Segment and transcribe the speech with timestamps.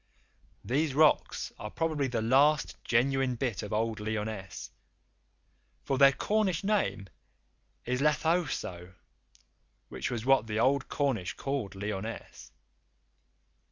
[0.65, 4.71] These rocks are probably the last genuine bit of old Lyonesse,
[5.83, 7.07] for their Cornish name
[7.85, 8.95] is Lethowsow,
[9.89, 12.49] which was what the old Cornish called Lyonesse.